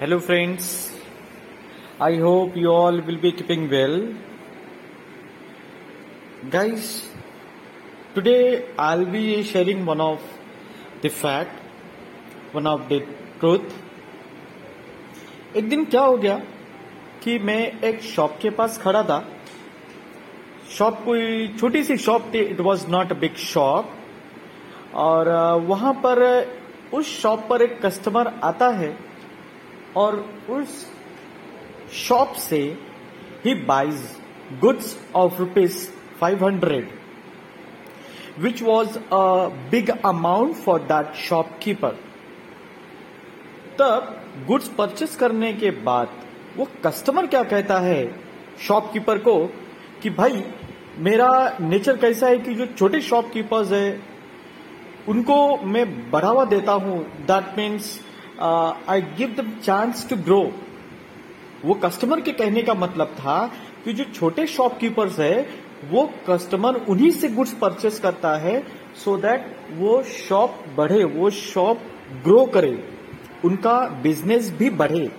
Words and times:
Hello 0.00 0.18
friends 0.18 0.66
I 2.02 2.18
hope 2.18 2.56
you 2.56 2.68
all 2.70 3.00
will 3.00 3.16
be 3.16 3.30
keeping 3.30 3.68
well 3.68 4.16
guys 6.52 7.12
today 8.14 8.36
I 8.80 9.04
be 9.04 9.42
sharing 9.42 9.88
one 9.88 10.00
of 10.00 10.22
the 11.04 11.08
fact 11.08 12.56
one 12.56 12.66
of 12.66 12.80
the 12.92 13.00
truth 13.40 13.66
एक 15.56 15.68
दिन 15.68 15.84
क्या 15.84 16.02
हो 16.02 16.16
गया 16.16 16.36
कि 17.24 17.38
मैं 17.38 17.80
एक 17.80 18.02
शॉप 18.02 18.38
के 18.42 18.50
पास 18.50 18.78
खड़ा 18.78 19.02
था। 19.02 19.18
शॉप 20.78 21.04
कोई 21.04 21.48
छोटी 21.60 21.84
सी 21.84 21.96
शॉप 21.96 22.30
थी 22.34 22.38
it 22.38 22.60
was 22.60 22.86
not 22.88 23.12
a 23.12 23.16
big 23.16 23.34
shop 23.34 23.84
और 24.94 25.28
uh, 25.28 25.68
वहाँ 25.68 25.92
पर, 25.92 26.24
उस 26.94 27.20
शॉप 27.22 27.46
पर 27.50 27.62
एक 27.62 27.80
कस्टमर 27.86 28.26
आता 28.44 28.68
है। 28.68 29.09
और 29.96 30.34
उस 30.50 30.86
शॉप 31.92 32.32
से 32.32 32.78
he 33.44 33.54
buys 33.54 34.16
goods 34.60 34.96
of 35.14 35.38
rupees 35.38 35.88
five 36.20 36.44
hundred 36.44 36.90
which 38.38 38.62
was 38.62 38.98
a 38.98 39.48
big 39.70 39.90
amount 39.90 40.54
for 40.54 40.80
that 40.80 41.14
shopkeeper 41.14 41.90
तब 43.78 44.16
गुड्स 44.46 44.68
परचेस 44.68 45.16
करने 45.16 45.52
के 45.52 45.70
बाद 45.70 46.08
वो 46.56 46.68
कस्टमर 46.86 47.26
क्या 47.26 47.42
कहता 47.42 47.78
है? 47.78 48.20
शॉपकीपर 48.60 49.18
को 49.18 49.46
कि 50.02 50.10
भाई, 50.10 50.44
मेरा 50.98 51.56
नेचर 51.60 51.96
कैसा 51.96 52.26
है 52.26 52.38
कि 52.38 52.54
जो 52.54 52.66
छोटे 52.66 53.00
शॉपकीपर्स 53.00 53.72
है, 53.72 54.02
उनको 55.08 55.56
मैं 55.56 56.10
बढ़ावा 56.10 56.44
देता 56.44 56.72
हूँ। 56.72 57.04
That 57.04 57.58
means 57.58 58.00
I 58.42 59.00
give 59.18 59.34
the 59.38 59.50
chance 59.64 60.08
to 60.10 60.16
grow 60.18 60.42
वो 61.64 61.74
कस्टमर 61.74 62.20
के 62.20 62.32
कहने 62.32 62.62
का 62.62 62.74
मतलब 62.74 63.14
था 63.16 63.46
कि 63.84 63.92
जो 63.92 64.04
छोटे 64.04 64.46
शॉपकीपर्स 64.46 65.18
है, 65.18 65.46
वो 65.90 66.10
कस्टमर 66.28 66.74
उन्हीं 66.88 67.10
से 67.10 67.28
गुड्स 67.28 67.52
परचेस 67.54 67.98
करता 68.00 68.36
है 68.36 68.62
सो 68.94 69.16
so 69.16 69.22
दैट 69.22 69.56
वो 69.70 70.02
शॉप 70.04 70.64
बढ़े, 70.76 71.02
वो 71.04 71.30
शॉप 71.30 71.80
ग्रो 72.24 72.44
करे, 72.46 72.72
उनका 73.44 73.78
बिज़नेस 74.02 74.50
भी 74.50 74.70
बढ़े। 74.70 75.10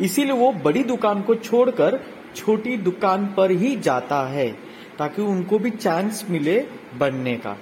इसीलिए 0.00 0.32
वो 0.32 0.52
बड़ी 0.64 0.82
दुकान 0.84 1.22
को 1.22 1.34
छोड़कर 1.34 2.00
छोटी 2.36 2.76
दुकान 2.76 3.26
पर 3.36 3.50
ही 3.50 3.74
जाता 3.76 4.22
है, 4.28 4.48
ताकि 4.98 5.22
उनको 5.22 5.58
भी 5.58 5.70
चांस 5.70 6.24
मिले 6.30 6.58
बढ़ने 6.98 7.36
का। 7.36 7.56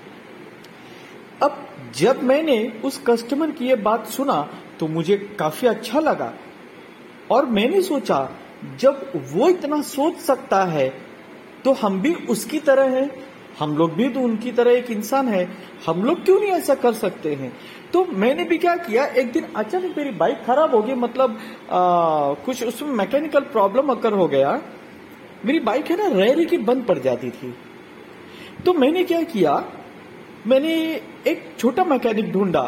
अब 1.43 1.67
जब 1.97 2.23
मैंने 2.23 2.59
उस 2.85 3.03
कस्टमर 3.07 3.51
की 3.51 3.69
ये 3.69 3.77
बात 3.83 4.07
सुना 4.09 4.41
तो 4.81 4.87
मुझे 4.89 5.17
काफ़ी 5.39 5.69
अच्छा 5.69 6.01
लगा। 6.01 6.33
और 7.31 7.47
मैंने 7.47 7.83
सोचा 7.83 8.29
जब 8.81 9.11
वो 9.33 9.49
इतना 9.49 9.81
सोच 9.83 10.17
सकता 10.17 10.63
है 10.65 10.89
तो 11.65 11.73
हम 11.73 12.01
भी 12.01 12.15
उसकी 12.31 12.59
तरह 12.61 12.91
हैं। 12.91 13.11
हम 13.59 13.77
लोग 13.77 13.93
भी 13.95 14.09
तो 14.09 14.21
उनकी 14.21 14.53
तरह 14.53 14.71
एक 14.71 14.91
इंसान 14.91 15.29
है। 15.29 15.49
हम 15.87 16.03
लोग 16.05 16.25
क्यों 16.25 16.39
नहीं 16.41 16.51
ऐसा 16.51 16.75
कर 16.75 16.93
सकते 16.93 17.35
हैं? 17.35 17.53
तो 17.93 18.05
मैंने 18.05 18.45
भी 18.45 18.59
क्या 18.59 18.75
किया 18.77 19.05
एक 19.07 19.33
दिन 19.33 19.47
अचानक 19.57 19.95
मेरी 19.97 20.11
बाइक 20.11 20.43
खराब 20.47 20.75
हो 20.75 20.83
गई 20.83 20.95
मतलब 20.95 21.39
आ, 21.71 22.35
कुछ 22.45 22.63
उसमें 22.65 22.91
मैकेनिकल 22.91 23.41
प्रॉब्लम 23.41 23.91
अकर 23.91 24.13
हो 24.13 24.27
गया। 24.29 24.61
मेरी 25.45 25.61
बाइक 25.61 25.91
है 25.91 25.97
ना 25.97 26.07
रह 26.17 26.45
की 26.45 26.59
बंद 26.59 26.85
पड़ 26.85 26.99
जाती 26.99 27.31
थी। 27.31 27.55
तो 28.65 28.73
मैंने 28.75 29.05
क्या 29.05 29.23
किया 29.25 29.63
मैंने 30.47 30.75
एक 31.27 31.53
छोटा 31.59 31.85
मैकेनिक 31.85 32.33
ढूंढा। 32.33 32.63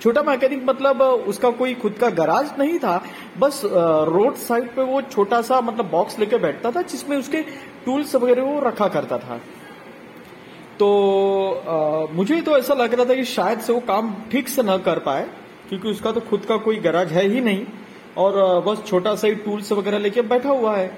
छोटा 0.00 0.22
मैकेनिक 0.22 0.62
मतलब 0.64 1.02
उसका 1.02 1.50
कोई 1.50 1.74
खुद 1.74 1.92
का 1.92 2.08
गराज 2.10 2.50
नहीं 2.58 2.78
था 2.78 2.96
बस 3.38 3.60
रोड 3.64 4.34
साइड 4.38 4.68
पे 4.76 4.82
वो 4.82 5.00
छोटा 5.02 5.40
सा 5.42 5.60
मतलब 5.60 5.90
बॉक्स 5.90 6.18
लेके 6.18 6.38
बैठता 6.38 6.70
था 6.70 6.82
जिसमें 6.82 7.16
उसके 7.16 7.42
टूल्स 7.84 8.14
वगैरह 8.14 8.42
वो 8.42 8.60
रखा 8.60 8.88
करता 8.88 9.18
था। 9.18 9.40
तो 10.78 10.86
आ, 11.68 12.14
मुझे 12.14 12.40
तो 12.40 12.56
ऐसा 12.58 12.74
लग 12.74 12.94
रहा 12.94 13.04
था 13.04 13.14
कि 13.14 13.24
शायद 13.24 13.60
से 13.60 13.72
वो 13.72 13.80
काम 13.80 14.14
ठीक 14.32 14.48
से 14.48 14.62
न 14.62 14.76
कर 14.78 14.98
पाए 14.98 15.26
क्योंकि 15.68 15.88
उसका 15.88 16.12
तो 16.12 16.20
खुद 16.20 16.44
का 16.44 16.56
कोई 16.56 16.76
गराज 16.78 17.12
है 17.12 17.26
ही 17.28 17.40
नहीं 17.40 17.66
और 18.18 18.60
बस 18.60 18.82
छोटा 18.86 19.14
सा 19.14 19.26
ही 19.28 19.34
टूल्स 19.34 19.72
वगैरह 19.72 19.98
लेके 19.98 20.22
बैठा 20.22 20.50
हुआ 20.50 20.76
है। 20.76 20.88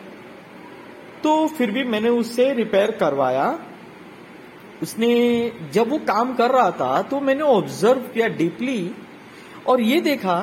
तो 1.22 1.46
फिर 1.48 1.70
भी 1.70 1.84
मैंने 1.84 2.08
उससे 2.10 2.52
रिपेयर 2.54 2.91
करवाया। 2.91 3.46
उसने 4.82 5.10
जब 5.72 5.91
वो 5.91 5.98
काम 6.06 6.34
कर 6.34 6.50
रहा 6.50 6.70
था 6.70 7.03
तो 7.03 7.20
मैंने 7.20 7.43
ऑब्ज़र्व 7.43 8.00
किया 8.15 8.28
डीपली 8.37 8.91
और 9.66 9.81
ये 9.81 10.00
देखा 10.00 10.41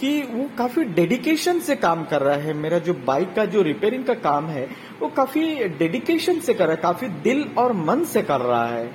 कि 0.00 0.20
वो 0.24 0.48
काफ़ी 0.58 0.84
डेडिकेशन 0.86 1.60
से 1.60 1.76
काम 1.76 2.04
कर 2.04 2.22
रहा 2.22 2.36
है। 2.36 2.52
मेरा 2.54 2.78
जो 2.78 2.94
बाइक 3.06 3.34
का, 3.34 3.44
जो 3.44 3.62
रिपेयरिंग 3.62 4.04
का 4.04 4.14
काम 4.16 4.46
है, 4.46 4.66
वो 5.00 5.08
काफ़ी 5.08 5.54
डेडिकेशन 5.68 6.38
से 6.40 6.54
कर 6.54 6.66
रहा 6.66 6.74
है, 6.74 6.80
काफ़ी 6.82 7.08
दिल 7.22 7.44
और 7.58 7.72
मन 7.74 8.04
से 8.04 8.22
कर 8.22 8.40
रहा 8.40 8.66
है। 8.66 8.86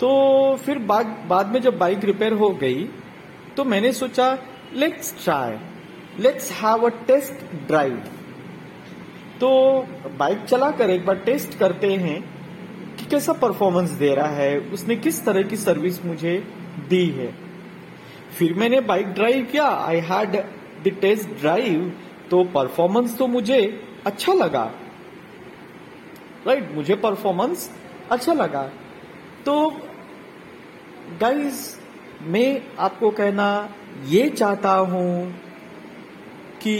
तो 0.00 0.56
फिर 0.56 0.78
बाद 0.84 1.06
बाद 1.28 1.46
में 1.46 1.60
जब 1.62 1.78
बाइक 1.78 2.04
रिपेयर 2.04 2.32
हो 2.34 2.50
गई 2.60 2.84
तो 3.56 3.64
मैंने 3.64 3.92
सोचा 3.92 4.26
let's 4.74 5.14
try 5.24 5.56
let's 6.20 6.50
have 6.52 6.86
a 6.86 6.88
test 7.06 7.44
drive 7.66 7.96
तो 9.40 9.50
बाइक 10.18 10.44
चलाकर 10.44 10.90
एक 10.90 11.06
बार 11.06 11.16
टेस्ट 11.24 11.58
करते 11.58 11.92
हैं। 11.96 12.18
कैसा 13.14 13.32
परफॉर्मेंस 13.32 13.90
दे 13.90 14.14
रहा 14.14 14.28
है? 14.28 14.58
उसने 14.58 14.96
किस 14.96 15.24
तरह 15.24 15.42
की 15.42 15.56
सर्विस 15.56 16.04
मुझे 16.04 16.48
दी 16.88 17.06
है? 17.06 17.34
फिर 18.38 18.54
मैंने 18.54 18.80
बाइक 18.80 19.06
ड्राइव 19.06 19.48
किया। 19.52 19.64
I 19.64 20.00
had 20.00 20.36
the 20.84 20.88
test 20.88 21.28
drive 21.28 21.92
तो 22.30 22.44
परफॉर्मेंस 22.44 23.18
तो 23.18 23.26
मुझे 23.26 23.82
अच्छा 24.06 24.32
लगा। 24.32 24.64
राइट 26.46 26.62
right, 26.62 26.76
मुझे 26.76 26.94
परफॉर्मेंस 26.94 27.70
अच्छा 28.10 28.32
लगा। 28.32 28.62
तो 29.46 29.70
गाइस 31.20 31.80
मैं 32.22 32.62
आपको 32.78 33.10
कहना 33.10 33.74
ये 34.06 34.28
चाहता 34.28 34.72
हूँ 34.72 35.32
कि 36.62 36.76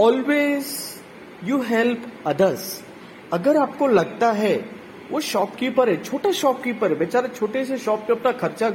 ऑलवेज 0.00 0.66
यू 1.44 1.62
हेल्प 1.62 2.12
अदर्स 2.26 2.82
अगर 3.32 3.56
आपको 3.56 3.86
लगता 3.86 4.32
है 4.32 4.79
वो 5.10 5.20
शॉपकीपर 5.22 5.88
है 5.88 5.96
छोटा 6.02 6.30
शॉपकीपर 6.32 6.92
है 6.92 6.98
बेचारा 6.98 7.28
छोटे 7.28 7.64
से 7.64 7.78
शॉप 7.78 8.04
पे 8.08 8.12
अपना 8.12 8.32
खर्चा 8.32 8.70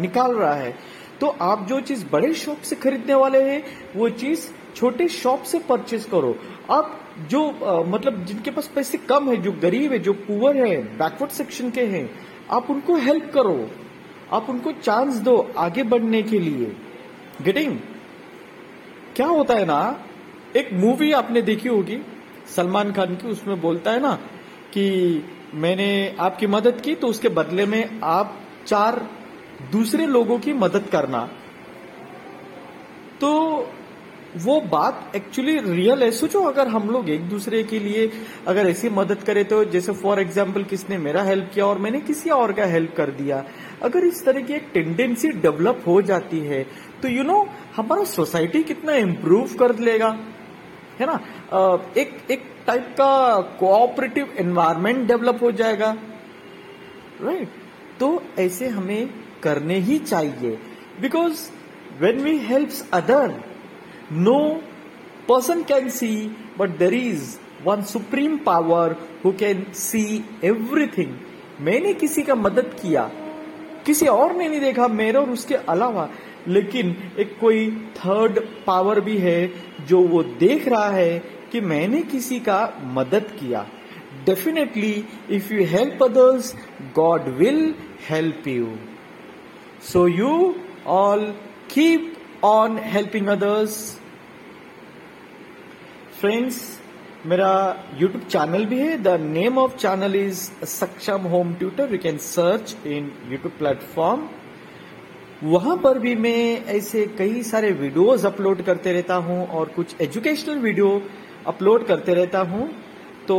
निकाल 0.00 0.32
रहा 0.32 0.54
है। 0.54 0.74
तो 1.20 1.26
आप 1.42 1.66
जो 1.68 1.80
चीज़ 1.80 2.04
बड़े 2.12 2.32
शॉप 2.34 2.60
से 2.60 2.76
खरीदने 2.76 3.14
वाले 3.14 3.42
हैं 3.42 3.62
वो 3.96 4.08
चीज़ 4.10 4.48
छोटे 4.76 5.08
शॉप 5.08 5.42
से 5.42 5.58
परचेज 5.68 6.04
करो। 6.04 6.36
आप 6.70 7.00
जो 7.30 7.42
अ, 7.42 7.82
मतलब 7.86 8.24
जिनके 8.24 8.50
पास 8.50 8.70
पैसे 8.74 8.98
कम 8.98 9.28
है 9.30 9.36
जो 9.36 9.52
गरीब 9.62 9.92
है 9.92 9.98
जो 9.98 10.12
पुअर 10.12 10.56
है 10.56 10.76
बैकवर्ड 10.98 11.30
सेक्शन 11.30 11.70
के 11.70 11.84
हैं 11.86 12.08
आप 12.50 12.70
उनको 12.70 12.96
हेल्प 12.96 13.30
करो। 13.34 13.58
आप 14.32 14.50
उनको 14.50 14.72
चांस 14.72 15.16
दो 15.20 15.36
आगे 15.58 15.82
बढ़ने 15.84 16.22
के 16.22 16.38
लिए। 16.38 16.72
गेटिंग 17.42 17.78
क्या 19.16 19.26
होता 19.26 19.54
है 19.54 19.64
ना 19.66 19.80
एक 20.56 20.72
मूवी 20.72 21.12
आपने 21.12 21.42
देखी 21.42 21.68
होगी 21.68 21.98
सलमान 22.56 22.92
खान 22.92 23.14
की 23.16 23.28
उसमें 23.28 23.60
बोलता 23.60 23.90
है 23.90 24.00
ना 24.00 24.12
कि 24.72 24.84
मैंने 25.56 26.16
आपकी 26.20 26.46
मदद 26.48 26.80
की 26.80 26.94
तो 26.94 27.06
उसके 27.06 27.28
बदले 27.30 27.66
में 27.66 28.00
आप 28.04 28.36
चार 28.66 29.00
दूसरे 29.72 30.06
लोगों 30.08 30.38
की 30.38 30.52
मदद 30.54 30.88
करना। 30.92 31.28
तो 33.20 33.32
वो 34.36 34.60
बात 34.62 35.12
एक्चुअली 35.16 35.58
रियल 35.60 36.02
है। 36.02 36.10
सोचो 36.10 36.42
अगर 36.42 36.68
हम 36.68 36.88
लोग 36.90 37.10
एक 37.10 37.28
दूसरे 37.28 37.62
के 37.64 37.78
लिए 37.78 38.10
अगर 38.48 38.68
ऐसी 38.68 38.88
मदद 38.90 39.22
करें 39.22 39.44
तो 39.44 39.64
जैसे 39.66 39.92
फॉर 39.94 40.20
एग्ज़ाम्पल 40.20 40.62
किसने 40.64 40.98
मेरा 40.98 41.22
हेल्प 41.22 41.50
किया 41.54 41.66
और 41.66 41.78
मैंने 41.78 42.00
किसी 42.02 42.30
और 42.32 42.52
का 42.52 42.64
हेल्प 42.66 42.94
कर 42.96 43.10
दिया। 43.12 43.44
अगर 43.82 44.04
इस 44.04 44.24
तरह 44.24 44.40
की 44.40 44.54
एक 44.54 44.70
टेंडेंसी 44.74 45.28
डेवलप 45.40 45.82
हो 45.86 46.00
जाती 46.02 46.40
है 46.40 46.62
तो 47.02 47.08
यू 47.08 47.16
you 47.16 47.26
नो 47.26 47.32
know, 47.34 47.48
हमारा 47.76 48.04
सोसाइटी 48.06 48.62
कितना 48.64 48.94
इम्प्रूव 48.98 49.54
कर 49.58 49.78
लेगा। 49.80 50.16
है 51.00 51.06
ना? 51.06 51.18
एक 51.96 52.16
एक 52.30 52.42
टाइप 52.66 52.94
का 52.98 53.40
कोऑपरेटिव 53.58 54.34
एनवायरमेंट 54.38 55.06
डेवलप 55.08 55.42
हो 55.42 55.50
जाएगा 55.52 55.96
राइट 57.20 57.48
तो 58.00 58.22
ऐसे 58.38 58.68
हमें 58.68 59.08
करने 59.42 59.78
ही 59.80 59.98
चाहिए। 60.00 60.58
Because 61.00 61.48
when 62.00 62.20
we 62.20 62.36
helps 62.46 62.84
other 62.92 63.34
no 64.12 64.38
person 65.28 65.62
can 65.62 65.88
see 65.90 66.14
but 66.58 66.78
there 66.78 66.94
is 66.94 67.36
one 67.64 67.82
supreme 67.84 68.36
power 68.46 68.96
who 69.24 69.32
can 69.32 69.64
see 69.74 70.04
everything 70.44 71.14
मैंने 71.60 71.92
किसी 71.94 72.22
का 72.22 72.34
मदद 72.34 72.74
किया, 72.82 73.02
किसी 73.86 74.06
और 74.06 74.32
ने 74.32 74.48
नहीं 74.48 74.60
देखा, 74.60 74.88
मेरे 74.88 75.18
और 75.18 75.30
उसके 75.30 75.54
अलावा। 75.54 76.08
लेकिन 76.48 76.96
एक 77.18 77.36
कोई 77.40 77.70
थर्ड 77.96 78.40
पावर 78.66 79.00
भी 79.00 79.16
है 79.18 79.40
जो 79.88 80.00
वो 80.08 80.22
देख 80.40 80.68
रहा 80.68 80.88
है 80.90 81.18
कि 81.52 81.60
मैंने 81.62 82.02
किसी 82.02 82.38
का 82.40 82.60
मदद 82.94 83.30
किया। 83.40 83.66
Definitely 84.26 84.92
if 85.30 85.52
you 85.54 85.64
help 85.68 86.02
others 86.02 86.54
God 86.96 87.28
will 87.38 87.74
help 88.08 88.48
you 88.48 88.68
so 89.92 90.06
you 90.08 90.54
all 90.92 91.26
keep 91.74 92.12
on 92.44 92.78
helping 92.84 93.26
others 93.28 93.76
friends 96.20 96.62
मेरा 97.26 97.52
यूट्यूब 97.98 98.22
चैनल 98.24 98.64
भी 98.66 98.78
है। 98.78 98.96
The 99.02 99.08
name 99.20 99.58
of 99.58 99.76
channel 99.76 100.16
is 100.16 100.40
Saksham 100.68 101.26
home 101.32 101.54
tutor 101.54 101.92
you 101.92 101.98
can 101.98 102.18
search 102.24 102.76
in 102.86 103.10
YouTube 103.30 103.52
platform 103.58 104.26
वहाँ 105.44 105.76
पर 105.76 105.98
भी 105.98 106.14
मैं 106.16 106.64
ऐसे 106.74 107.04
कई 107.18 107.42
सारे 107.42 107.70
वीडियोस 107.80 108.24
अपलोड 108.26 108.62
करते 108.64 108.92
रहता 108.92 109.14
हूँ 109.26 109.46
और 109.48 109.68
कुछ 109.76 109.94
एजुकेशनल 110.00 110.58
वीडियो 110.58 110.90
अपलोड 111.46 111.86
करते 111.86 112.14
रहता 112.14 112.40
हूँ। 112.52 112.68
तो 113.28 113.36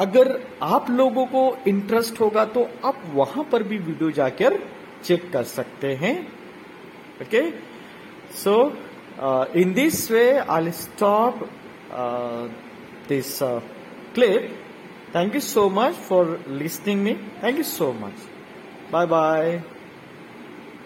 अगर 0.00 0.28
आप 0.62 0.90
लोगों 0.90 1.24
को 1.26 1.42
इंटरेस्ट 1.68 2.20
होगा 2.20 2.44
तो 2.54 2.68
आप 2.84 3.02
वहाँ 3.14 3.44
पर 3.52 3.62
भी 3.62 3.78
वीडियो 3.78 4.10
जाकर 4.10 4.58
चेक 5.04 5.30
कर 5.32 5.44
सकते 5.50 5.94
हैं। 6.02 6.16
Okay 7.22 7.42
so 8.42 8.56
in 9.60 9.72
this 9.74 10.10
way 10.10 10.24
I 10.38 10.70
stop 10.80 11.48
this 13.08 13.38
clip 14.14 14.56
thank 15.14 15.34
you 15.34 15.40
so 15.40 15.62
much 15.68 15.96
for 16.08 16.20
listening 16.60 17.02
me. 17.02 17.16
Thank 17.40 17.58
you 17.58 17.64
so 17.64 17.92
much. 18.04 18.22
Bye 18.94 19.06
bye 19.06 19.79